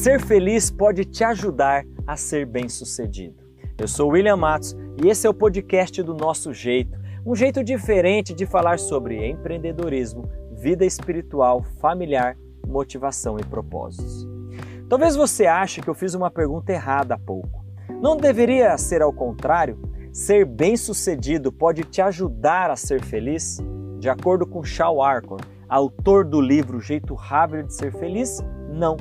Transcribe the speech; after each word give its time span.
Ser 0.00 0.18
feliz 0.18 0.70
pode 0.70 1.04
te 1.04 1.22
ajudar 1.22 1.84
a 2.06 2.16
ser 2.16 2.46
bem-sucedido. 2.46 3.36
Eu 3.76 3.86
sou 3.86 4.08
William 4.08 4.34
Matos 4.34 4.74
e 5.04 5.08
esse 5.10 5.26
é 5.26 5.30
o 5.30 5.34
podcast 5.34 6.02
do 6.02 6.14
Nosso 6.14 6.54
Jeito, 6.54 6.98
um 7.26 7.34
jeito 7.34 7.62
diferente 7.62 8.32
de 8.32 8.46
falar 8.46 8.78
sobre 8.78 9.28
empreendedorismo, 9.28 10.26
vida 10.56 10.86
espiritual, 10.86 11.62
familiar, 11.82 12.34
motivação 12.66 13.38
e 13.38 13.44
propósitos. 13.44 14.26
Talvez 14.88 15.16
você 15.16 15.44
ache 15.44 15.82
que 15.82 15.90
eu 15.90 15.94
fiz 15.94 16.14
uma 16.14 16.30
pergunta 16.30 16.72
errada 16.72 17.16
há 17.16 17.18
pouco. 17.18 17.62
Não 18.00 18.16
deveria 18.16 18.78
ser 18.78 19.02
ao 19.02 19.12
contrário? 19.12 19.78
Ser 20.14 20.46
bem-sucedido 20.46 21.52
pode 21.52 21.84
te 21.84 22.00
ajudar 22.00 22.70
a 22.70 22.76
ser 22.76 23.02
feliz? 23.02 23.58
De 23.98 24.08
acordo 24.08 24.46
com 24.46 24.64
Shao 24.64 25.02
Arcor, 25.02 25.42
autor 25.68 26.24
do 26.24 26.40
livro 26.40 26.80
Jeito 26.80 27.12
Rápido 27.12 27.64
de 27.64 27.74
Ser 27.74 27.92
Feliz, 27.92 28.38
não. 28.72 28.96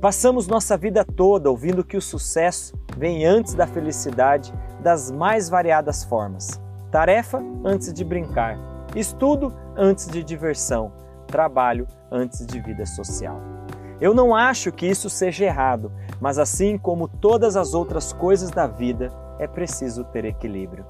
Passamos 0.00 0.46
nossa 0.46 0.76
vida 0.76 1.04
toda 1.04 1.50
ouvindo 1.50 1.84
que 1.84 1.96
o 1.96 2.02
sucesso 2.02 2.74
vem 2.96 3.24
antes 3.24 3.54
da 3.54 3.66
felicidade 3.66 4.52
das 4.80 5.10
mais 5.10 5.48
variadas 5.48 6.04
formas. 6.04 6.60
Tarefa 6.90 7.42
antes 7.64 7.92
de 7.92 8.04
brincar, 8.04 8.58
estudo 8.96 9.54
antes 9.76 10.08
de 10.08 10.24
diversão, 10.24 10.92
trabalho 11.26 11.86
antes 12.10 12.46
de 12.46 12.60
vida 12.60 12.84
social. 12.86 13.40
Eu 14.00 14.14
não 14.14 14.34
acho 14.34 14.72
que 14.72 14.86
isso 14.86 15.10
seja 15.10 15.44
errado, 15.44 15.92
mas 16.20 16.38
assim 16.38 16.78
como 16.78 17.06
todas 17.06 17.56
as 17.56 17.74
outras 17.74 18.12
coisas 18.12 18.50
da 18.50 18.66
vida, 18.66 19.12
é 19.38 19.46
preciso 19.46 20.04
ter 20.04 20.24
equilíbrio. 20.24 20.84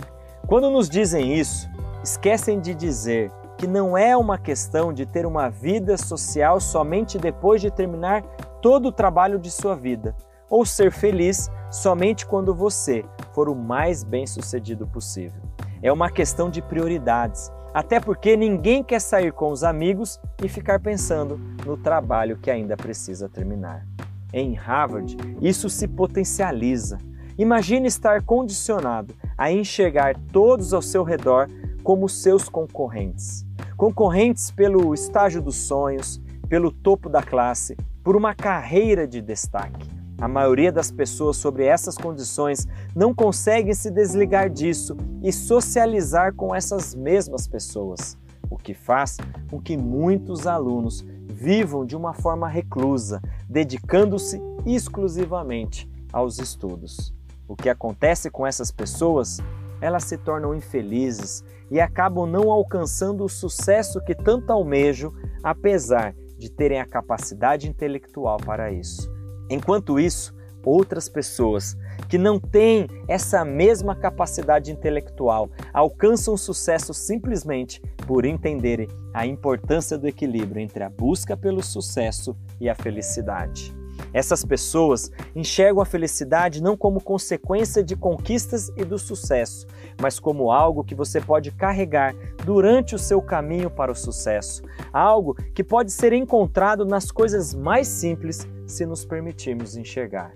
Quando 0.47 0.71
nos 0.71 0.89
dizem 0.89 1.35
isso, 1.37 1.69
esquecem 2.03 2.61
de 2.61 2.75
dizer 2.75 3.31
que 3.59 3.67
não 3.67 3.97
é 3.97 4.17
uma 4.17 4.39
questão 4.39 4.93
de 4.93 5.05
ter 5.05 5.27
uma 5.27 5.51
vida 5.51 5.97
social 5.97 6.59
somente 6.61 7.19
depois 7.19 7.61
de 7.61 7.71
terminar 7.71 8.25
todo 8.61 8.87
o 8.87 8.93
trabalho 8.93 9.39
de 9.39 9.51
sua 9.51 9.75
vida, 9.75 10.15
ou 10.49 10.67
ser 10.67 10.91
feliz 10.91 11.49
somente 11.71 12.27
quando 12.27 12.55
você 12.55 13.05
for 13.33 13.49
o 13.49 13.55
mais 13.55 14.03
bem-sucedido 14.03 14.87
possível. 14.87 15.41
É 15.83 15.93
uma 15.93 16.11
questão 16.11 16.51
de 16.51 16.61
prioridades, 16.61 17.51
até 17.73 18.01
porque 18.01 18.37
ninguém 18.37 18.83
quer 18.83 19.01
sair 19.01 19.33
com 19.33 19.51
os 19.51 19.63
amigos 19.63 20.21
e 20.43 20.49
ficar 20.49 20.81
pensando 20.81 21.41
no 21.65 21.77
trabalho 21.77 22.37
que 22.37 22.51
ainda 22.51 22.77
precisa 22.77 23.29
terminar. 23.29 23.87
Em 24.33 24.55
Harvard, 24.55 25.17
isso 25.41 25.71
se 25.71 25.89
potencializa. 25.89 26.99
Imagine 27.39 27.87
estar 27.87 28.23
condicionado 28.23 29.15
a 29.39 29.51
enxergar 29.51 30.15
todos 30.33 30.75
ao 30.75 30.83
seu 30.83 31.03
redor 31.03 31.49
como 31.83 32.09
seus 32.09 32.49
concorrentes. 32.49 33.47
Concorrentes 33.77 34.51
pelo 34.51 34.93
estágio 34.93 35.41
dos 35.41 35.57
sonhos, 35.57 36.21
pelo 36.49 36.71
topo 36.71 37.09
da 37.09 37.23
classe, 37.23 37.77
por 38.03 38.17
uma 38.17 38.35
carreira 38.35 39.07
de 39.07 39.21
destaque. 39.21 39.89
A 40.21 40.29
maioria 40.29 40.71
das 40.71 40.91
pessoas 40.91 41.39
sobre 41.39 41.65
essas 41.65 41.97
condições 41.97 42.69
não 42.95 43.15
consegue 43.15 43.75
se 43.75 43.91
desligar 43.91 44.51
disso 44.51 44.97
e 45.23 45.33
socializar 45.33 46.35
com 46.35 46.55
essas 46.55 46.95
mesmas 46.95 47.49
pessoas, 47.49 48.19
o 48.51 48.59
que 48.59 48.75
faz 48.75 49.17
com 49.51 49.61
que 49.61 49.79
muitos 49.79 50.47
alunos 50.47 51.03
vivam 51.27 51.87
de 51.87 51.97
uma 51.97 52.13
forma 52.13 52.47
reclusa, 52.47 53.23
dedicando-se 53.49 54.39
exclusivamente 54.67 55.89
aos 56.13 56.39
estudos. 56.39 57.15
O 57.49 57.57
que 57.57 57.71
acontece 57.71 58.31
com 58.31 58.47
essas 58.47 58.71
pessoas? 58.71 59.39
Elas 59.81 60.05
se 60.05 60.19
tornam 60.19 60.55
infelizes 60.55 61.43
e 61.71 61.81
acabam 61.81 62.27
não 62.27 62.51
alcançando 62.51 63.25
o 63.25 63.29
sucesso 63.29 64.03
que 64.05 64.15
tanto 64.15 64.53
almejam, 64.53 65.11
apesar 65.43 66.15
de 66.41 66.51
terem 66.51 66.81
a 66.81 66.87
capacidade 66.87 67.69
intelectual 67.69 68.39
para 68.39 68.73
isso. 68.73 69.13
Enquanto 69.51 70.01
isso, 70.01 70.35
outras 70.65 71.09
pessoas 71.09 71.77
que 72.09 72.17
não 72.17 72.41
têm 72.41 72.87
essa 73.07 73.45
mesma 73.45 73.95
capacidade 73.95 74.73
intelectual 74.73 75.51
alcançam 75.73 76.37
sucesso 76.37 76.95
simplesmente 76.95 77.81
por 78.07 78.25
entenderem 78.25 78.89
a 79.13 79.27
importância 79.27 79.99
do 79.99 80.09
equilíbrio 80.09 80.61
entre 80.61 80.83
a 80.83 80.89
busca 80.89 81.37
pelo 81.37 81.63
sucesso 81.63 82.37
e 82.59 82.69
a 82.69 82.75
felicidade. 82.75 83.80
Essas 84.13 84.45
pessoas 84.45 85.11
enxergam 85.35 85.81
a 85.81 85.87
felicidade 85.87 86.63
não 86.63 86.77
como 86.77 87.03
consequência 87.03 87.83
de 87.83 87.95
conquistas 87.97 88.71
e 88.77 88.85
do 88.85 88.99
sucesso, 88.99 89.67
mas 90.01 90.19
como 90.19 90.51
algo 90.51 90.85
que 90.85 90.95
você 90.95 91.21
pode 91.21 91.51
carregar 91.53 92.15
durante 92.45 92.95
o 92.95 92.99
seu 92.99 93.23
caminho 93.23 93.71
para 93.71 93.93
o 93.93 93.95
sucesso, 93.95 94.63
algo 94.93 95.35
que 95.55 95.63
pode 95.63 95.93
ser 95.93 96.13
encontrado 96.13 96.85
nas 96.85 97.11
coisas 97.11 97.55
mais 97.55 97.87
simples 97.87 98.49
se 98.67 98.85
nos 98.87 99.05
permitirmos 99.05 99.77
enxergar. 99.77 100.33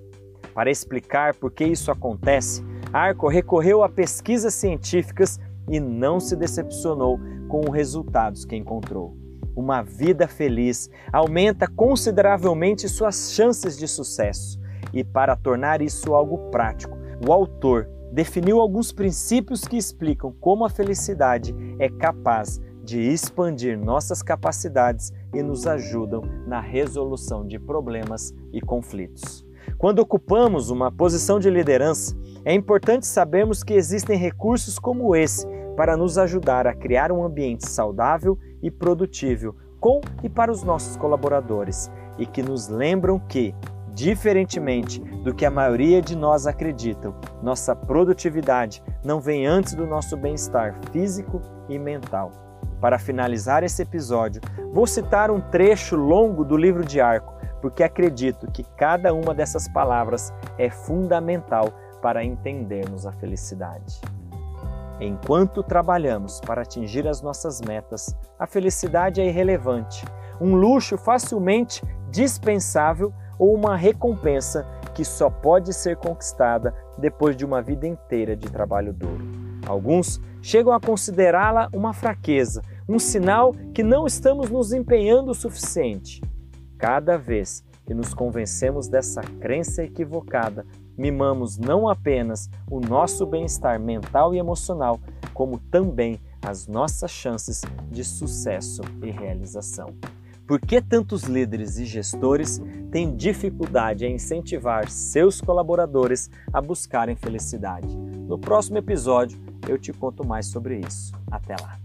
Para 0.54 0.70
explicar 0.70 1.34
por 1.34 1.50
que 1.50 1.64
isso 1.64 1.90
acontece, 1.90 2.62
Arco 2.92 3.26
recorreu 3.26 3.82
a 3.82 3.88
pesquisas 3.88 4.54
científicas 4.54 5.40
e 5.68 5.80
não 5.80 6.20
se 6.20 6.36
decepcionou 6.36 7.18
com 7.48 7.60
os 7.60 7.74
resultados 7.74 8.44
que 8.44 8.54
encontrou. 8.54 9.23
Uma 9.56 9.82
vida 9.82 10.26
feliz 10.26 10.90
aumenta 11.12 11.68
consideravelmente 11.68 12.88
suas 12.88 13.32
chances 13.32 13.78
de 13.78 13.86
sucesso. 13.86 14.60
E 14.92 15.04
para 15.04 15.36
tornar 15.36 15.80
isso 15.80 16.14
algo 16.14 16.50
prático, 16.50 16.96
o 17.26 17.32
autor 17.32 17.88
definiu 18.12 18.60
alguns 18.60 18.92
princípios 18.92 19.62
que 19.62 19.76
explicam 19.76 20.32
como 20.40 20.64
a 20.64 20.70
felicidade 20.70 21.54
é 21.78 21.88
capaz 21.88 22.60
de 22.84 23.00
expandir 23.00 23.78
nossas 23.78 24.22
capacidades 24.22 25.12
e 25.32 25.42
nos 25.42 25.66
ajudam 25.66 26.22
na 26.46 26.60
resolução 26.60 27.46
de 27.46 27.58
problemas 27.58 28.34
e 28.52 28.60
conflitos. 28.60 29.44
Quando 29.78 30.00
ocupamos 30.00 30.68
uma 30.70 30.92
posição 30.92 31.38
de 31.38 31.48
liderança, 31.48 32.16
é 32.44 32.52
importante 32.52 33.06
sabermos 33.06 33.62
que 33.62 33.72
existem 33.72 34.18
recursos 34.18 34.78
como 34.78 35.16
esse 35.16 35.46
para 35.76 35.96
nos 35.96 36.18
ajudar 36.18 36.66
a 36.66 36.74
criar 36.74 37.10
um 37.10 37.24
ambiente 37.24 37.68
saudável 37.68 38.38
e 38.62 38.70
produtível 38.70 39.54
com 39.80 40.00
e 40.22 40.28
para 40.28 40.50
os 40.50 40.62
nossos 40.62 40.96
colaboradores 40.96 41.90
e 42.18 42.24
que 42.24 42.42
nos 42.42 42.68
lembram 42.68 43.18
que, 43.18 43.54
diferentemente 43.92 45.00
do 45.22 45.34
que 45.34 45.44
a 45.44 45.50
maioria 45.50 46.00
de 46.00 46.16
nós 46.16 46.46
acreditam, 46.46 47.14
nossa 47.42 47.76
produtividade 47.76 48.82
não 49.04 49.20
vem 49.20 49.46
antes 49.46 49.74
do 49.74 49.86
nosso 49.86 50.16
bem-estar 50.16 50.74
físico 50.90 51.42
e 51.68 51.78
mental. 51.78 52.32
Para 52.80 52.98
finalizar 52.98 53.62
esse 53.62 53.82
episódio, 53.82 54.40
vou 54.72 54.86
citar 54.86 55.30
um 55.30 55.40
trecho 55.40 55.96
longo 55.96 56.44
do 56.44 56.56
livro 56.56 56.84
de 56.84 57.00
Arco, 57.00 57.34
porque 57.60 57.82
acredito 57.82 58.50
que 58.50 58.64
cada 58.76 59.14
uma 59.14 59.34
dessas 59.34 59.68
palavras 59.68 60.32
é 60.58 60.68
fundamental 60.68 61.72
para 62.02 62.22
entendermos 62.22 63.06
a 63.06 63.12
felicidade. 63.12 64.00
Enquanto 65.00 65.62
trabalhamos 65.62 66.40
para 66.40 66.62
atingir 66.62 67.06
as 67.08 67.20
nossas 67.20 67.60
metas, 67.60 68.16
a 68.38 68.46
felicidade 68.46 69.20
é 69.20 69.26
irrelevante, 69.26 70.04
um 70.40 70.54
luxo 70.54 70.96
facilmente 70.96 71.82
dispensável 72.10 73.12
ou 73.38 73.52
uma 73.54 73.76
recompensa 73.76 74.66
que 74.94 75.04
só 75.04 75.28
pode 75.28 75.72
ser 75.72 75.96
conquistada 75.96 76.72
depois 76.96 77.36
de 77.36 77.44
uma 77.44 77.60
vida 77.60 77.86
inteira 77.86 78.36
de 78.36 78.48
trabalho 78.48 78.92
duro. 78.92 79.24
Alguns 79.66 80.20
chegam 80.40 80.72
a 80.72 80.80
considerá-la 80.80 81.68
uma 81.72 81.92
fraqueza, 81.92 82.62
um 82.88 82.98
sinal 82.98 83.52
que 83.74 83.82
não 83.82 84.06
estamos 84.06 84.50
nos 84.50 84.72
empenhando 84.72 85.32
o 85.32 85.34
suficiente. 85.34 86.22
Cada 86.78 87.16
vez 87.16 87.64
que 87.86 87.94
nos 87.94 88.14
convencemos 88.14 88.88
dessa 88.88 89.20
crença 89.22 89.82
equivocada, 89.82 90.66
mimamos 90.96 91.58
não 91.58 91.88
apenas 91.88 92.48
o 92.70 92.80
nosso 92.80 93.26
bem-estar 93.26 93.78
mental 93.78 94.34
e 94.34 94.38
emocional, 94.38 95.00
como 95.32 95.58
também 95.58 96.20
as 96.42 96.66
nossas 96.66 97.10
chances 97.10 97.62
de 97.90 98.04
sucesso 98.04 98.82
e 99.02 99.10
realização. 99.10 99.94
Por 100.46 100.60
que 100.60 100.80
tantos 100.80 101.22
líderes 101.22 101.78
e 101.78 101.86
gestores 101.86 102.60
têm 102.90 103.16
dificuldade 103.16 104.04
em 104.04 104.16
incentivar 104.16 104.90
seus 104.90 105.40
colaboradores 105.40 106.30
a 106.52 106.60
buscarem 106.60 107.16
felicidade? 107.16 107.96
No 107.96 108.38
próximo 108.38 108.76
episódio 108.76 109.38
eu 109.66 109.78
te 109.78 109.92
conto 109.92 110.26
mais 110.26 110.46
sobre 110.46 110.80
isso. 110.80 111.12
Até 111.30 111.56
lá! 111.60 111.83